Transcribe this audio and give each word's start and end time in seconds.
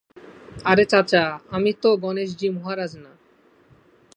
আরে 0.65 0.85
চাচা, 0.85 1.23
আমি 1.49 1.71
তো 1.73 1.89
গণেশজি 1.97 2.47
মহারাজ 2.49 2.91
না। 2.95 3.11